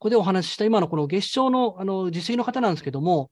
[0.00, 3.30] ここでお話しした今のこの月賞のあの実績の方なんですけども、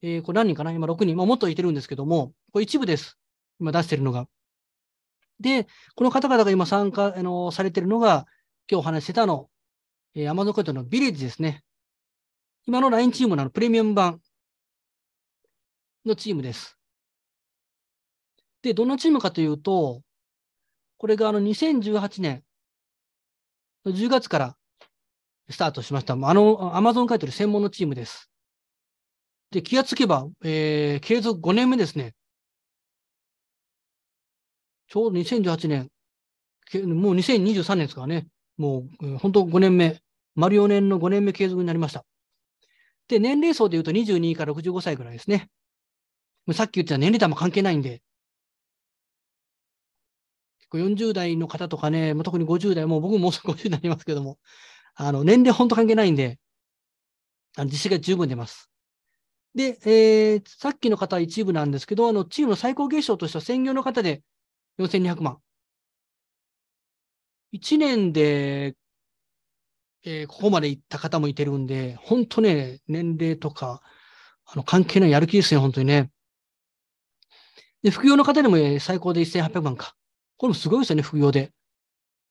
[0.00, 3.18] えー、これ何人かな今6人、まあ、もっといてるんですけども、これ一部です。
[3.58, 4.28] 今出してるのが。
[5.40, 5.66] で、
[5.96, 8.26] この方々が今参加あのされてるのが、
[8.70, 9.50] 今日お話してたの、
[10.14, 11.64] えー、Amazon クラウドのビレッジですね。
[12.64, 14.20] 今の LINE チームのプレミアム版
[16.06, 16.78] のチームです。
[18.62, 20.00] で、どんなチームかというと、
[20.96, 22.44] これがあの2018年
[23.84, 24.56] の10月から
[25.50, 26.14] スタートしました。
[26.14, 28.30] あの、アマゾン買取専門のチームです。
[29.50, 32.14] で、気がつけば、えー、継続5年目ですね。
[34.88, 35.90] ちょうど2018年、
[36.96, 38.26] もう2023年ですからね。
[38.56, 40.00] もう、本当5年目。
[40.34, 42.04] 丸4年の5年目継続になりました。
[43.08, 45.48] で、年齢層で言うと22から65歳ぐらいですね。
[46.52, 48.02] さっき言った年齢とも関係ないんで。
[50.58, 54.38] 結構40代の方とかね、特に50代、もう僕ももうすぐ50になりますけども、
[54.94, 56.38] あの、年齢本当関係ないんで、
[57.56, 58.70] あの実績が十分出ます。
[59.54, 64.22] で、えー、さっきの方は一部なんですけど、あの、チームの最高月賞としては専業の方で
[64.78, 65.38] 4200万。
[67.52, 68.74] 1年で、
[70.04, 73.80] えー、ここまで行った方もいてるんで、本当ね、年齢とか、
[74.44, 76.10] あの、関係ないやる気ですね、本当にね。
[77.82, 79.94] で、副業の方でも、えー、最高で1800万か。
[80.36, 81.52] これもすごいですよね、副業で。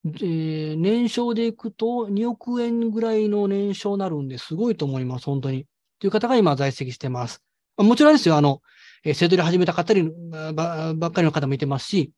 [0.05, 5.65] えー、年商でいくと2億円ぐらいの年商になるんですごいと思います、本当に。
[5.99, 7.41] という方が今在籍してます。
[7.77, 8.61] もちろんですよ、あの、
[9.03, 10.11] えー、セドリ始めた方に
[10.53, 12.11] ばばっかりの方もいてますし、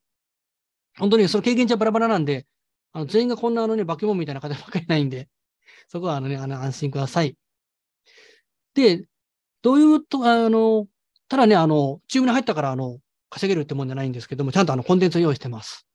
[0.97, 2.47] 本当にその経験値はバラバラなんで、
[2.93, 5.29] あの全員がこんなあのね、化け物みたいな方ばっかりないんで、
[5.87, 7.35] そこはあのね、あの安心ください。
[8.73, 9.05] で、
[9.61, 10.87] どういうと、あの、
[11.27, 15.87] ただね、あの、チームに入ったから、あの、稼げるってもんじゃないんですけども、ちゃんとあの、コンテンツを用意してます。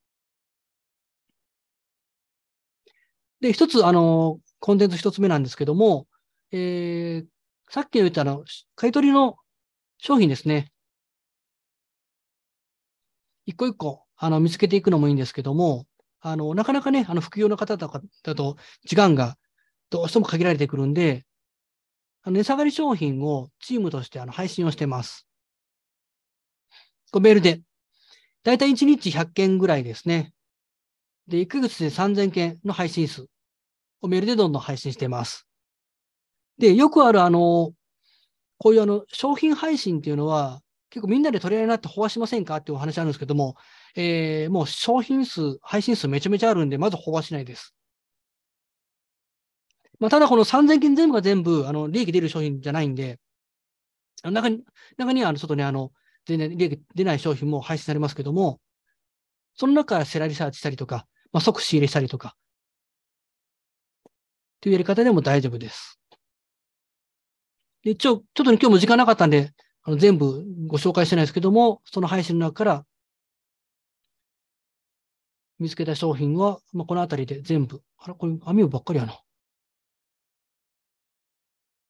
[3.41, 6.07] で、一つ、あの、コンテンツ一つ目なんですけども、
[6.51, 7.25] えー、
[7.69, 8.43] さっき言ったあの、
[8.75, 9.37] 買い取りの
[9.97, 10.71] 商品ですね。
[13.45, 15.85] 一個一個、あの、見つけていくのもいいんですけども、
[16.19, 19.37] あの、なかなかね、あの、副業の方とかだと、時間が
[19.89, 21.25] どうしても限られてくるんで、
[22.23, 25.27] あの値下がり商品をチームとしてあの配信をしてます。
[27.11, 27.61] こメールで。
[28.43, 30.33] だいたい1日100件ぐらいですね。
[31.31, 33.25] で、1ヶ月で3000件の配信数
[34.01, 35.47] をメールでどんどん配信しています。
[36.57, 37.71] で、よくあるあの、
[38.57, 43.55] こういうあの、商品配信っていうのは、結構みんなで取り合いになって飽和しませんかっていうお話あるんですけども、
[43.95, 47.73] えー、もう商品数、配信数めちゃめちゃあるんで、まず飽和しないです。
[49.99, 53.19] まあ、ただこの3000件全部が全部、あの、利益出る商品じゃないんで、
[54.23, 54.63] 中に、
[54.97, 55.93] 中には、あの、外にあの、
[56.25, 58.59] 全然利益出ない商品も配信されますけども、
[59.55, 62.35] その中からセラリサーチしたりとか、まあ、即仕入れしたりとか、
[64.59, 65.99] というやり方でも大丈夫です。
[67.83, 69.53] で、一応、ちょっと、今日も時間なかったんで、
[69.83, 72.85] あの全部ご紹介してないですけども、その配信の中から
[75.59, 79.21] 見つけた商品は、まあ、このあたりで全部、あら、これ網をばっかりやな。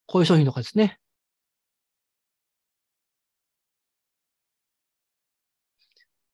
[0.05, 0.99] こういう商品とかですね。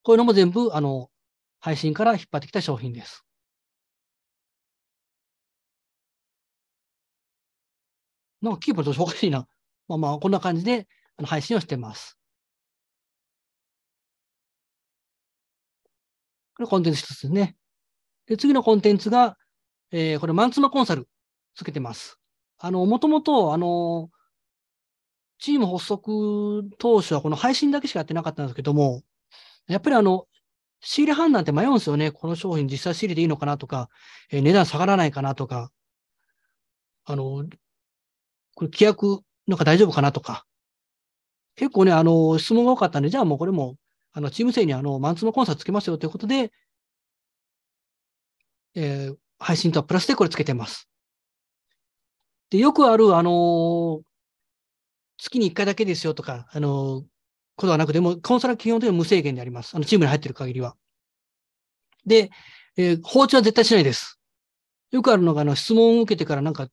[0.04, 1.10] こういうのも全部、あの、
[1.60, 3.24] 配信から引っ張ってきた商品です。
[8.42, 9.48] なんかキーボードおかしいな。
[9.88, 10.88] まあまあ、こんな感じで
[11.24, 12.18] 配信をしてます。
[16.56, 17.56] これコンテンツ一つですね。
[18.26, 19.38] で、次のコンテンツが、
[19.92, 21.08] えー、これマンツーマコンサル
[21.56, 22.20] つけてます。
[22.60, 24.10] あの、もともと、あの、
[25.40, 29.04] チーム発足当初はこの配信だけしかやってなかったんですけども、
[29.68, 30.27] やっぱりあの、
[30.80, 32.12] 仕入れ判断って迷うんですよね。
[32.12, 33.90] この商品実際仕入れでいいのかなとか、
[34.32, 35.72] えー、値段下がらないかなとか、
[37.06, 37.46] あの、
[38.56, 40.46] これ規約なんか大丈夫かなとか。
[41.56, 43.78] 結構ね、あの、質問が多かったんで、じゃあもうこれも、
[44.14, 46.52] あの、チーム生にあの、マンツーマコンサートつけますよということで、
[48.76, 50.88] えー、配信とはプラスでこれつけてます。
[52.50, 54.02] で、よくある、あの
[55.18, 57.04] 月に1回だけですよとか、あの
[57.58, 59.76] ことはなくても、コンサルは基本的には無制限であります。
[59.76, 60.76] あの、チームに入ってる限りは。
[62.06, 62.30] で、
[62.78, 64.20] えー、放置は絶対しないです。
[64.92, 66.70] よくあるのが、あの、質問を受けてからなんか、あ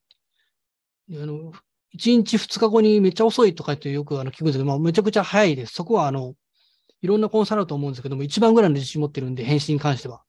[1.09, 1.53] の、
[1.99, 5.75] 1日2日後にめっちゃ遅いとかってよくあの聞くんですけど、まあ、めちゃくちゃ早いです。
[5.75, 6.35] そこは、あの、
[7.03, 10.23] いろんなコンサルだと思うんですけども、一番ぐらいの自信持ってるんで、返信に関しては。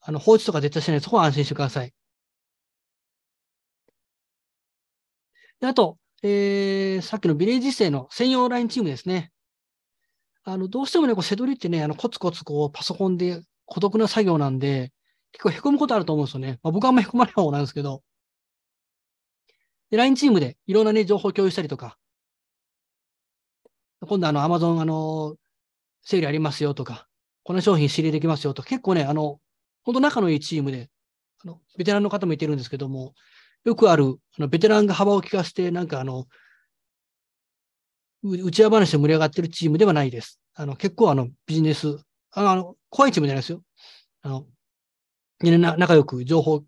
[0.00, 1.00] あの、放置とか絶対しない。
[1.00, 1.92] そこは安心してください。
[5.60, 9.32] であと、えー、さっきのビレッジ生の専用ラインチームですね。
[10.48, 14.92] あの、どうしてもね、こう、セドリってね、あの、コツコツこう、パソコンで孤独な作業なんで、
[15.32, 16.60] 結構凹むことあると思うんですよね。
[16.62, 18.02] まあ、僕はあんま凹まない方なんですけど。
[19.90, 21.98] で、LINE チームでいろんなね、情報共有したりとか、
[24.06, 25.36] 今度あの、Amazon あの、
[26.02, 27.08] セールありますよとか、
[27.44, 29.40] この商品仕入れできますよとか、結構ね、あの、
[29.84, 30.90] 本当仲のいいチームで、
[31.44, 33.14] あの、ベテランの方もいてるんですけども、
[33.64, 36.26] よくある、あの、ベテランが幅を利かせて、なんかあの、
[38.30, 40.40] 内輪話で盛り上がってるチームではないです。
[40.54, 41.98] あの、結構あの、ビジネス、
[42.32, 43.62] あの、怖いチームじゃないですよ。
[44.22, 44.46] あの、
[45.40, 46.64] みんな仲良く情報、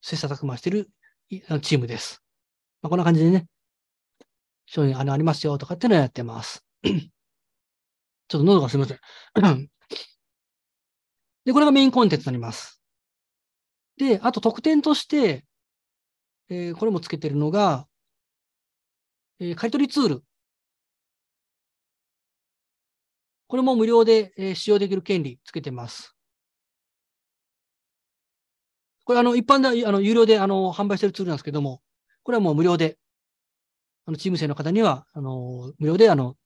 [0.00, 0.90] 切磋琢磨してる
[1.28, 2.22] チームです。
[2.82, 3.46] まあ、こんな感じでね、
[4.66, 6.64] 商品あのありますよとかっていうのをやってます。
[6.82, 9.00] ちょっと喉がすみません。
[11.44, 12.80] で、これがメインコンテンツになります。
[13.96, 15.44] で、あと特典として、
[16.48, 17.86] えー、これもつけてるのが、
[19.40, 20.24] えー、買取ツール。
[23.52, 26.16] これも無料で、え、使用できる権利つけてます。
[29.04, 31.82] これ、あの、一般で、あの、有料で、あの、販売してるツールなんですけども、
[32.22, 32.98] これはもう無料で、
[34.06, 36.36] あの、チーム生の方には、あの、無料で、あの、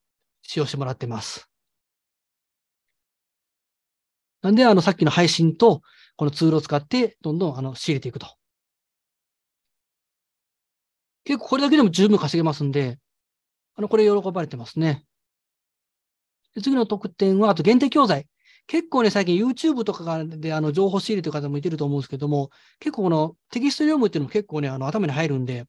[0.42, 1.48] 使用してもらってます。
[4.42, 5.82] なんで、あの、さっきの配信と、
[6.16, 8.26] このツールを使って、どんどん、あの、仕入れていくと。
[11.24, 12.98] 結構これだけでも十分稼げますんで、
[13.76, 15.05] あの、これ喜ばれてますね。
[16.56, 18.26] で次の特典は、あと限定教材。
[18.66, 22.50] 結構ね、最近 YouTube とかであの情報仕入れという方もいてると思うんですけども、
[22.80, 25.66] 結構このテキスト読むっていうのも結構ね、あの頭に入るんで、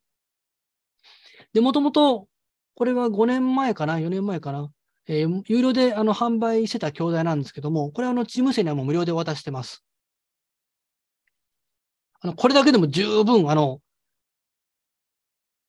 [1.54, 2.28] で、もともと、
[2.75, 4.72] これは5年前かな、4年前かな、
[5.07, 9.84] えー、有料であの販売してた教材なんですけども、これはあのチーム生にはもう無料で渡してます。
[12.22, 13.81] あのこれだけでも十分、あの、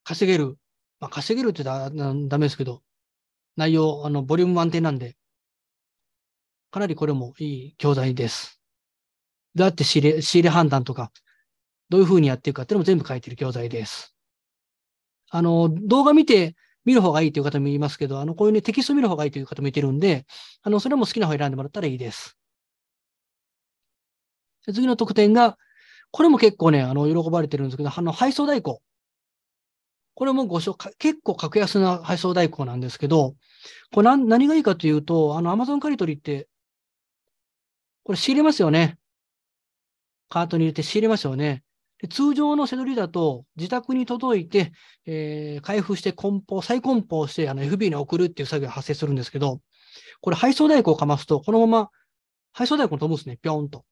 [0.04, 0.56] 稼げる。
[1.00, 2.82] まあ、稼げるって言ったらダメですけど、
[3.58, 5.16] 内容、あの、ボリューム満点なんで、
[6.70, 8.60] かなりこれもいい教材です。
[9.54, 11.12] だって仕入れ、仕入れ判断とか、
[11.90, 14.14] どういうふうにやっていくかっていうのも全部書いてる教材です。
[15.30, 20.24] あの、動画見て見る方がいいという方もいますけど、あの、こういうね、テキスト見る方がいいという方もいてるんで、
[20.62, 22.36] あの、それも好きな方選んでもらったらいいです。
[24.72, 25.56] 次の特典が、
[26.12, 28.80] これも結構ね、あの、喜ばれてるんですけど、あの、配送代行。
[30.18, 33.36] これもご紹介、結構格安な配送代行なんですけど、
[33.92, 36.48] これ何何がいいかというと、あの、アマゾン借り取りって、
[38.02, 38.98] これ仕入れますよね。
[40.28, 41.62] カートに入れて仕入れますよね。
[42.00, 44.72] で通常の背取りだと、自宅に届いて、
[45.06, 49.60] えー、開封して梱包、再梱包して、あの、FB に送るっていう作業が発生するんですけど、
[50.20, 51.90] これ配送代行をかますと、このまま
[52.52, 53.84] 配送代行飛ぶんですね、ぴょんと。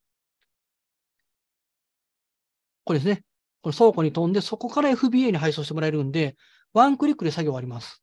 [2.82, 3.22] これですね。
[3.66, 6.36] これ倉庫に飛んで、そこから FBA に配送してもらえるんで、
[6.72, 8.00] ワンクリックで作業終わります。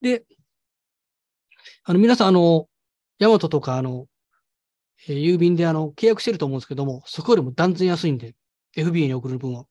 [0.00, 0.24] で、
[1.82, 2.68] あの、皆さん、あの、
[3.18, 4.06] ヤマトとか、あの、
[5.08, 8.36] えー、郵便であの、契約してると思うんですけども、そこよりも断然安いんで、
[8.76, 9.64] FBA に送る分は。
[9.64, 9.68] こ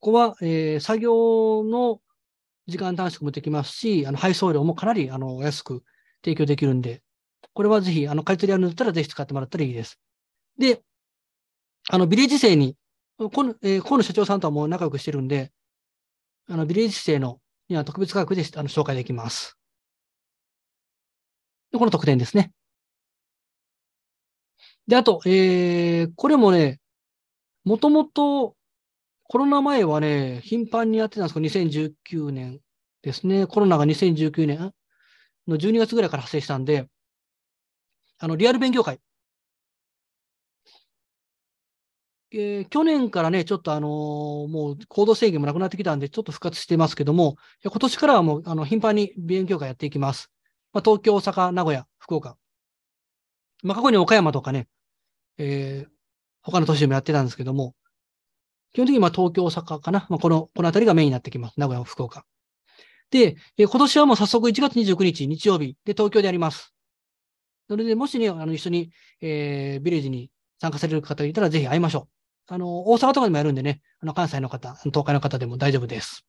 [0.00, 2.00] こは、えー、作業の
[2.66, 5.84] 時間短縮もできますし、あの配送料もかなりあの安く
[6.24, 7.02] 提供できるんで、
[7.54, 9.98] これはぜひ、あの、買い取りあるんだったらぜひ使ってもらったらいいです。
[10.58, 10.82] で、
[11.90, 12.76] あの、ビレッジ生に、
[13.18, 15.52] この、えー、河野社長さんとはもう仲良くしてるんで、
[16.48, 19.56] あの、ビレッジ生のには特別価格であの紹介できます。
[21.72, 22.52] で、この特典ですね。
[24.86, 26.80] で、あと、えー、これもね、
[27.64, 28.56] もともと
[29.32, 32.60] コロナ前はね、頻繁にやってたんですけど、2019年
[33.02, 33.46] ですね。
[33.46, 34.72] コロナが2019年
[35.48, 36.88] の12月ぐらいから発生したんで、
[38.22, 39.00] あの、リアル勉強会。
[42.30, 50.30] えー、去年からね、ちょっとあのー、もう行動制限もなくなってきたんで、ちょっと復活してますけども、今年からはもう、あの、頻繁に勉強会やっていきます。
[50.72, 52.36] まあ、東京、大阪、名古屋、福岡。
[53.64, 54.68] まあ、過去に岡山とかね、
[55.38, 55.90] えー、
[56.42, 57.74] 他の都市でもやってたんですけども、
[58.72, 60.06] 基本的にまあ東京、大阪かな。
[60.08, 61.58] まあ、この、この辺りがメインになってきます。
[61.58, 62.24] 名古屋、福岡。
[63.10, 66.72] で、えー、今年はもう早速1月29日、日曜日で東京でやります。
[67.72, 68.90] それで、もしね、あの、一緒に、
[69.22, 72.00] えー、ビレッジに参加される方がいたら、ぜひ会いましょ
[72.50, 72.52] う。
[72.52, 76.26] あの、大阪とかでもやるんでね、あの、関西の方、東海の方でも大丈夫です。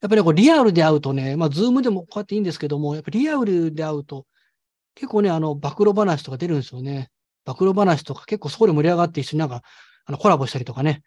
[0.00, 4.24] やっぱりこうリアルで会うとね、まあ、ズームでもこうやっていいんですけども、やっぱりリアルで会うと、
[4.94, 7.10] 結構ね、あの、暴露話とか出るんですよね。
[7.44, 9.62] 暴露話とか結構そこで盛り上がって一緒になんか、
[10.04, 11.02] あの、コラボしたりとかね、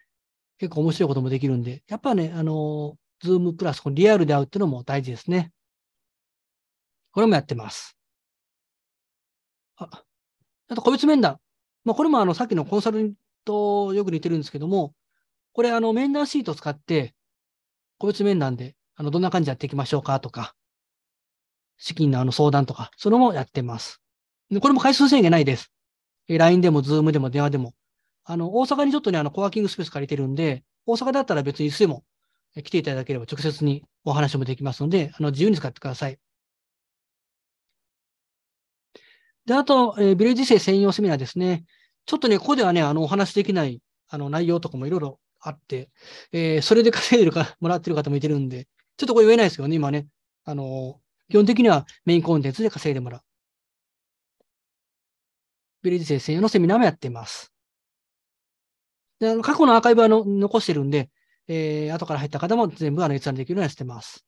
[0.58, 5.52] 結構面白いこともできるんで、やっぱね、あの、ズームプラス、このリアルで会うっていうのも大事ですね。
[7.16, 7.95] これもやってます。
[9.76, 10.04] あ、
[10.68, 11.38] あと個別面談。
[11.84, 13.14] まあ、これもあの、さっきのコンサル
[13.44, 14.94] とよく似てるんですけども、
[15.52, 17.14] これあの、面談シートを使って、
[17.98, 20.54] 個別面談で、あの、どんな感じでやっていきましょうかとか、
[21.78, 24.00] 資金のあの相談とか、それもやってます。
[24.50, 25.70] でこれも回数制限ないです。
[26.28, 27.74] LINE でも、Zoom でも、電話でも、
[28.24, 32.04] あの、大阪にちょっとね、あの、コワーキングスペース借りてるんで、大阪だったら別にいつでも
[32.64, 36.18] 来ていただければ直接にお話もできますので、あの、自由に使ってください。
[39.46, 41.64] で、あと、えー、ビレッジ生専用セミナーですね。
[42.04, 45.90] ちょっとね、ここではね、あの、お話できない、あの、内容とかもいろいろあって、
[46.32, 50.08] えー、それで稼いでるか、 もらってる方もいてるんで、ちょっとこれ言えないですけどね、今ね。
[50.44, 53.22] あの、基本的にはメインコンテンツで稼いでもらう。
[55.82, 57.52] ビレッジ生専用のセミナーもやっています。
[59.20, 61.10] であの過去のアーカイブはの残してるんで、
[61.48, 64.26] えー、後から入った方も全部あの閲覧できるようにしてます。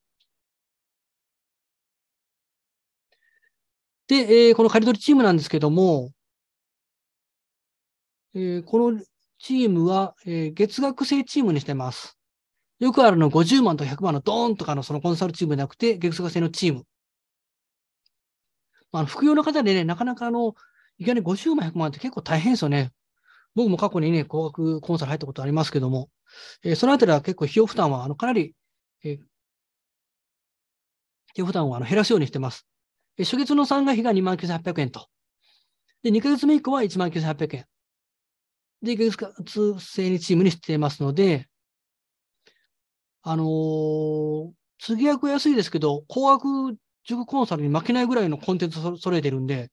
[4.09, 6.09] で、えー、この仮取りチームなんですけども、
[8.33, 8.99] えー、この
[9.37, 12.17] チームは、えー、月額制チームにしてます。
[12.79, 16.85] よくあるの50万と100万のドーンとかのそのコンサルチームじゃなくて、月額制のチーム。
[18.91, 20.55] まあの副業の方でね、なかなかあの、
[20.97, 22.91] いきなり50万、100万って結構大変ですよね。
[23.53, 26.09] 僕も過去にね、高額コンサル入ったことありますけども、
[26.63, 28.55] えー、そのあたりは結構費用負担は、あの、かなり、
[29.03, 29.27] えー、費
[31.35, 32.65] 用負担をあの減らすようにしてます。
[33.23, 35.07] 初月の参加費が29,800円と。
[36.03, 37.65] で、2ヶ月目以降は19,800円。
[38.81, 41.49] で、1ヶ月制にチームにしていますので、
[43.21, 49.69] あのー、次役安いですけど、高額塾コンサルに負けないぐらいのコンテンツを揃えてるんで、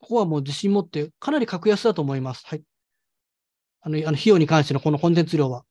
[0.00, 2.44] ここはもう自信持って、かなり格安だと思います。
[2.46, 2.62] はい。
[3.80, 5.64] あの、あの費用に関してのこのコンテンツ量は。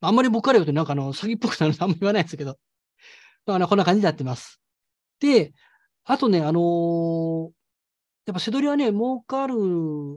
[0.00, 2.58] あんまり僕から言うとなんかあの、詐欺っぽくなるのあんまり言わないですけど。
[3.46, 4.60] まあ、こんな感じになってます。
[5.20, 5.52] で、
[6.04, 7.50] あとね、あのー、
[8.26, 9.56] やっぱ背取りはね、儲かる、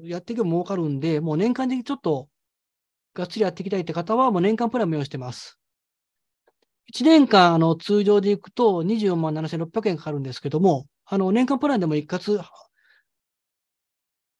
[0.03, 2.27] やっていけば儲かるんで、もう年間でちょっと
[3.13, 5.59] がっつりやっていきたいって方は、もう年間プランも用意してます。
[6.91, 12.41] 1年間、あの、通常でいくと24万7600円かかるんですけども、あの、年間プランでも一括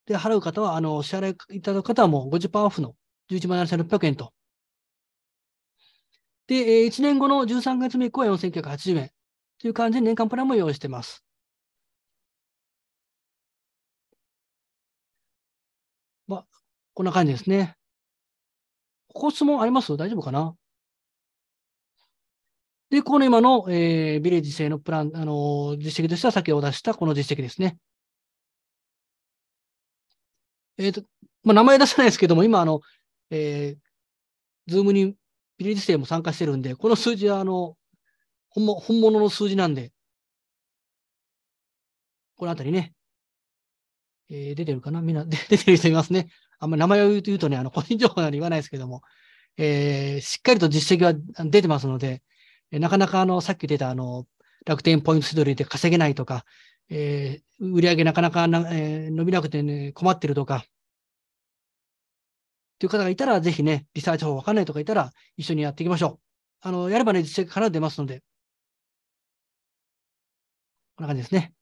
[0.08, 2.96] で払う方は、あの、支払いいただく方はもう50%オフの
[3.30, 4.34] 11万7600円と。
[6.50, 9.12] で、1年後の13月目以降は4980円
[9.60, 11.24] という感じで年間プランも用意しています。
[16.28, 16.46] まあ、
[16.96, 17.76] こんな感じですね。
[19.10, 19.96] ここ質問あります？
[19.96, 20.56] 大丈夫かな？
[22.90, 27.78] で、この今の、えー、ビレッジ製のプラン、あのー、実績としては先ほど出したこの実績ですね。
[30.80, 31.04] えっ、ー、と、
[31.44, 32.82] まあ、名前出さないですけども、今、あの、
[33.30, 35.16] えー、ズームに
[35.60, 37.76] ビレッジ生も参加してるんで、この数字は、あの、
[38.50, 39.92] 本本物の数字なんで、
[42.38, 42.94] このあたりね、
[44.32, 45.02] えー、出てるかな？
[45.02, 46.30] みんな、出てる人いますね。
[46.60, 49.02] あんまり名前を言うとね、あの、個人情報なので言わないですけども、
[49.58, 51.14] えー、しっかりと実績は
[51.50, 52.24] 出てますので、
[52.72, 54.26] なかなかあの、さっき出たあの、
[54.66, 56.46] 楽天ポイントセドリで稼げないとか、
[56.90, 60.64] えー、売上なかなかな、えー、伸びなくて、ね、困ってるとか、
[62.80, 66.20] という方がいたら、ぜひね、リサーチ法わかんないとかいたら、一緒にやっていきましょう。
[66.62, 68.24] あの、やればね、実績から出ますので、
[70.96, 71.54] こんな感じですね。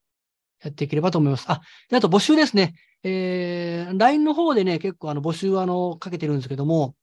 [0.62, 1.45] やっていければと思います。
[1.47, 2.75] あ、であと募集ですね。
[3.03, 6.95] えー、LINE の方でね、結構あの募集あのかけてるんですけども、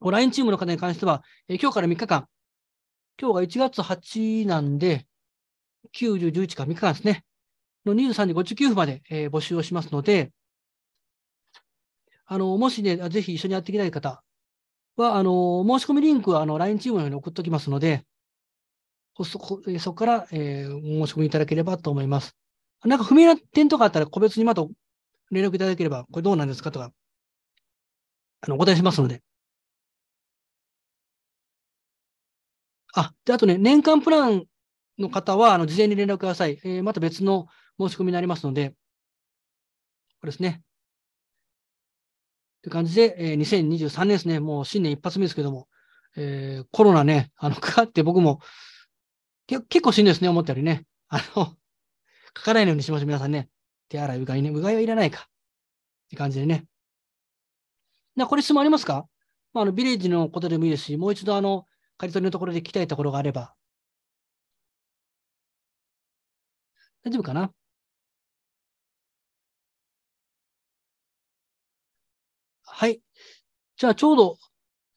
[0.00, 2.26] LINE チームの方に関しては、えー、今日から3日間、
[3.20, 5.06] 今日が1月8なんで、
[5.96, 7.24] 90、11か3日間ですね。
[7.86, 10.32] の23時59分まで、えー、募集をしますので、
[12.26, 14.22] あの、もしね、ぜひ一緒にやっていきたい方
[14.96, 18.04] は、あの、申し込みリンクはあの LINE チームのように送っておきますので、
[19.16, 22.36] そそこから、えー、申し込みいただければと思います。
[22.84, 24.64] なんか不明な点とかあったら個別にまた
[25.30, 26.92] 連絡いただければ、これどうなんですかとか、
[28.42, 29.22] あの、お答えしますので。
[32.94, 34.44] あ、で、あとね、年間プラン
[34.98, 36.60] の方は、あの、事前に連絡ください。
[36.64, 37.46] えー、また別の
[37.78, 38.70] 申し込みになりますので、
[40.20, 40.62] これですね。
[42.64, 45.68] という感じで、えー、2023年ですね、もう新年一発目ですけども、
[46.16, 48.40] えー、コロナね、あの、 かかって僕も、
[49.46, 50.86] け結構しんどいですね、思ったよりね。
[51.08, 51.54] あの、
[52.32, 53.50] かからないようにしましょう、皆さんね。
[53.90, 54.48] 手洗い、うがいね。
[54.48, 55.28] うがいはいらないか。
[56.06, 56.64] って感じでね。
[58.16, 59.06] な、これ質問ありますか？
[59.52, 61.66] まあ、あの、ビレッジのことでもいいですし、もう一度あの、
[61.98, 63.54] 刈り取りのところで聞きたいところがあれば。
[67.04, 67.52] 大丈夫かな？
[72.84, 73.00] はい。
[73.78, 74.36] じゃあ、ちょうど、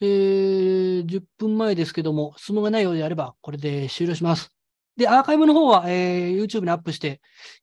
[0.02, 4.52] えー、10分前ですけども、質問がないようであれば、これで終了します。
[4.98, 7.22] で、アーカイブの方は、えー、YouTube にアップして、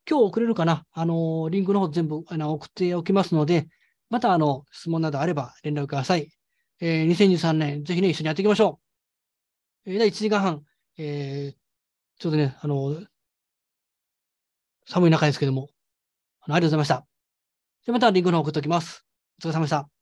[0.08, 0.86] 今日送れるかな？
[0.92, 3.68] あの、リンクの方全部あの送っておきますので、
[4.08, 6.30] また、あの、質問などあれば連絡ください。
[6.80, 8.80] えー、2023年、ぜひね、一緒にやっていきましょ
[9.84, 9.90] う。
[9.92, 10.62] えー、1時間半、
[10.96, 11.56] えー、
[12.18, 12.96] ちょうどね、あの、
[14.86, 15.68] 寒い中ですけども。
[16.40, 17.06] あのありがとうございました。
[17.84, 19.04] じゃまたリンクの方送っておきます。
[19.38, 19.93] お疲れ様でした。